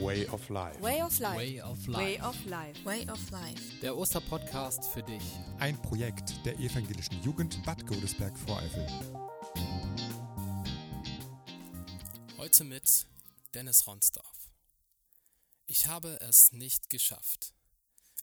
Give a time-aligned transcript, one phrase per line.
[0.00, 0.80] Way of Life.
[0.82, 1.36] Way of Life.
[1.36, 2.22] Way of Way Life.
[2.22, 2.84] of Life.
[2.84, 3.80] Way of Life.
[3.80, 5.22] Der Osterpodcast für dich.
[5.58, 8.86] Ein Projekt der evangelischen Jugend Bad Godesberg Voreifel.
[12.36, 13.06] Heute mit
[13.54, 14.50] Dennis Ronsdorf.
[15.66, 17.54] Ich habe es nicht geschafft.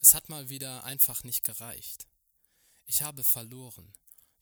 [0.00, 2.06] Es hat mal wieder einfach nicht gereicht.
[2.84, 3.94] Ich habe verloren,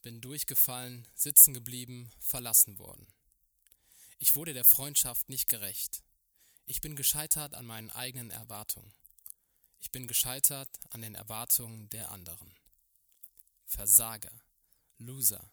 [0.03, 3.07] bin durchgefallen, sitzen geblieben, verlassen worden.
[4.19, 6.03] Ich wurde der Freundschaft nicht gerecht.
[6.71, 8.95] Ich bin gescheitert an meinen eigenen Erwartungen.
[9.81, 12.55] Ich bin gescheitert an den Erwartungen der anderen.
[13.67, 14.31] Versager,
[14.97, 15.51] Loser,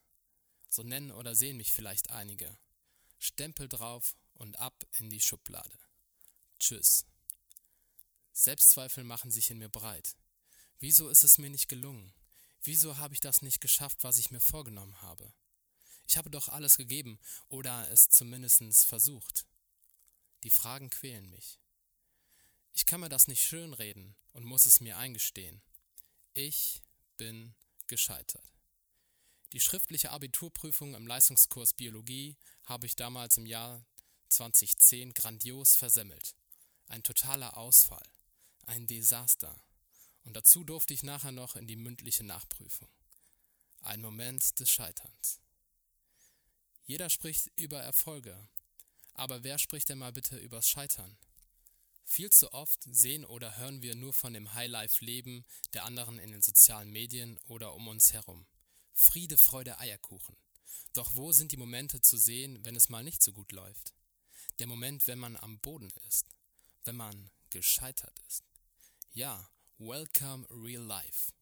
[0.70, 2.56] so nennen oder sehen mich vielleicht einige.
[3.18, 5.80] Stempel drauf und ab in die Schublade.
[6.60, 7.04] Tschüss.
[8.32, 10.16] Selbstzweifel machen sich in mir breit.
[10.78, 12.14] Wieso ist es mir nicht gelungen?
[12.62, 15.34] Wieso habe ich das nicht geschafft, was ich mir vorgenommen habe?
[16.08, 17.18] Ich habe doch alles gegeben
[17.50, 19.48] oder es zumindest versucht.
[20.44, 21.60] Die Fragen quälen mich.
[22.74, 25.62] Ich kann mir das nicht schönreden und muss es mir eingestehen.
[26.34, 26.84] Ich
[27.18, 27.56] bin
[27.88, 28.54] gescheitert.
[29.54, 33.86] Die schriftliche Abiturprüfung im Leistungskurs Biologie habe ich damals im Jahr
[34.30, 36.36] 2010 grandios versemmelt.
[36.88, 38.08] Ein totaler Ausfall.
[38.66, 39.60] Ein Desaster.
[40.24, 42.90] Und dazu durfte ich nachher noch in die mündliche Nachprüfung.
[43.82, 45.40] Ein Moment des Scheiterns.
[46.86, 48.48] Jeder spricht über Erfolge,
[49.18, 51.18] aber wer spricht denn mal bitte übers Scheitern?
[52.06, 56.42] Viel zu oft sehen oder hören wir nur von dem Highlife-Leben der anderen in den
[56.42, 58.48] sozialen Medien oder um uns herum.
[58.94, 60.38] Friede, Freude, Eierkuchen.
[60.94, 63.94] Doch wo sind die Momente zu sehen, wenn es mal nicht so gut läuft?
[64.60, 66.28] Der Moment, wenn man am Boden ist,
[66.86, 68.44] wenn man gescheitert ist.
[69.12, 71.34] Ja, welcome real life.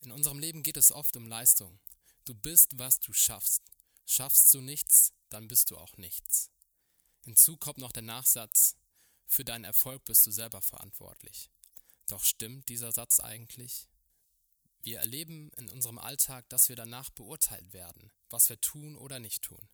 [0.00, 1.78] In unserem Leben geht es oft um Leistung.
[2.24, 3.62] Du bist, was du schaffst.
[4.06, 6.50] Schaffst du nichts, dann bist du auch nichts.
[7.24, 8.76] Hinzu kommt noch der Nachsatz,
[9.26, 11.50] für deinen Erfolg bist du selber verantwortlich.
[12.08, 13.88] Doch stimmt dieser Satz eigentlich?
[14.82, 19.42] Wir erleben in unserem Alltag, dass wir danach beurteilt werden, was wir tun oder nicht
[19.42, 19.68] tun.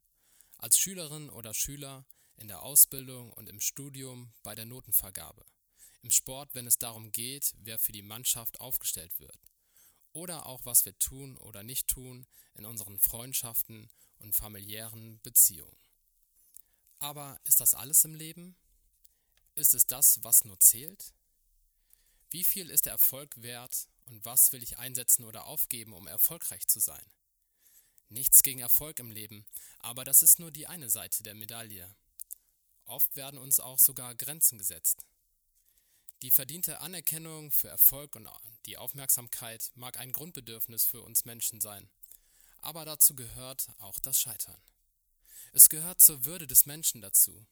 [0.58, 2.04] Als Schülerin oder Schüler,
[2.36, 5.46] in der Ausbildung und im Studium bei der Notenvergabe.
[6.02, 9.38] Im Sport, wenn es darum geht, wer für die Mannschaft aufgestellt wird.
[10.16, 15.76] Oder auch, was wir tun oder nicht tun in unseren Freundschaften und familiären Beziehungen.
[17.00, 18.56] Aber ist das alles im Leben?
[19.56, 21.12] Ist es das, was nur zählt?
[22.30, 26.66] Wie viel ist der Erfolg wert und was will ich einsetzen oder aufgeben, um erfolgreich
[26.66, 27.04] zu sein?
[28.08, 29.44] Nichts gegen Erfolg im Leben,
[29.80, 31.94] aber das ist nur die eine Seite der Medaille.
[32.86, 35.04] Oft werden uns auch sogar Grenzen gesetzt.
[36.26, 38.28] Die verdiente Anerkennung für Erfolg und
[38.66, 41.88] die Aufmerksamkeit mag ein Grundbedürfnis für uns Menschen sein,
[42.58, 44.60] aber dazu gehört auch das Scheitern.
[45.52, 47.46] Es gehört zur Würde des Menschen dazu.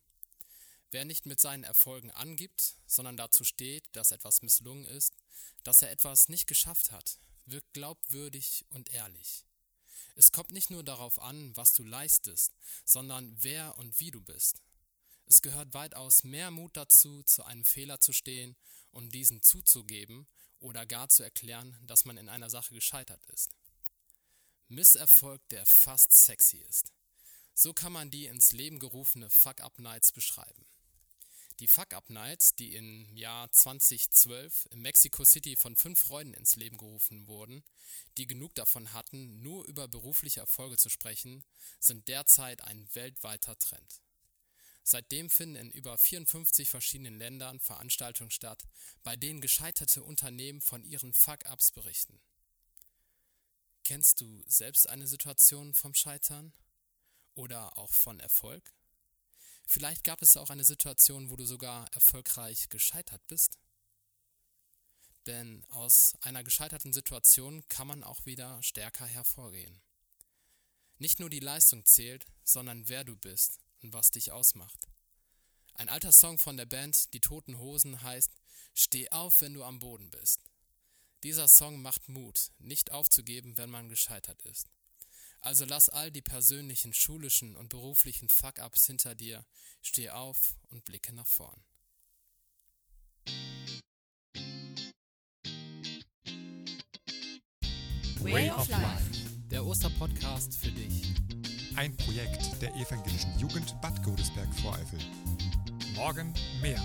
[0.91, 5.15] Wer nicht mit seinen Erfolgen angibt, sondern dazu steht, dass etwas misslungen ist,
[5.63, 9.45] dass er etwas nicht geschafft hat, wirkt glaubwürdig und ehrlich.
[10.17, 12.53] Es kommt nicht nur darauf an, was du leistest,
[12.85, 14.65] sondern wer und wie du bist.
[15.27, 18.57] Es gehört weitaus mehr Mut dazu, zu einem Fehler zu stehen
[18.91, 20.27] und diesen zuzugeben
[20.61, 23.51] oder gar zu erklären, dass man in einer Sache gescheitert ist.
[24.69, 26.93] Misserfolg, der fast sexy ist.
[27.55, 30.67] So kann man die ins Leben gerufene Fuck-Up-Nights beschreiben.
[31.61, 37.29] Die Fuck-Up-Nights, die im Jahr 2012 in Mexico City von fünf Freunden ins Leben gerufen
[37.29, 37.63] wurden,
[38.19, 41.45] die genug davon hatten, nur über berufliche Erfolge zu sprechen,
[41.79, 44.04] sind derzeit ein weltweiter Trend.
[44.87, 48.63] Seitdem finden in über 54 verschiedenen Ländern Veranstaltungen statt,
[49.03, 52.21] bei denen gescheiterte Unternehmen von ihren Fuck-Ups berichten.
[53.83, 56.53] Kennst du selbst eine Situation vom Scheitern?
[57.35, 58.73] Oder auch von Erfolg?
[59.67, 63.59] Vielleicht gab es auch eine Situation, wo du sogar erfolgreich gescheitert bist.
[65.27, 69.81] Denn aus einer gescheiterten Situation kann man auch wieder stärker hervorgehen.
[70.99, 74.89] Nicht nur die Leistung zählt, sondern wer du bist und was dich ausmacht.
[75.75, 78.35] Ein alter Song von der Band Die Toten Hosen heißt
[78.75, 80.43] Steh auf, wenn du am Boden bist.
[81.23, 84.69] Dieser Song macht Mut, nicht aufzugeben, wenn man gescheitert ist.
[85.41, 89.45] Also lass all die persönlichen, schulischen und beruflichen Fuck-ups hinter dir,
[89.83, 91.63] steh auf und blicke nach vorn.
[98.21, 99.11] Way of Life.
[99.51, 101.03] Der Osterpodcast für dich.
[101.77, 104.99] Ein Projekt der evangelischen Jugend Bad Godesberg Voreifel.
[105.97, 106.33] Morgen
[106.63, 106.81] mehr.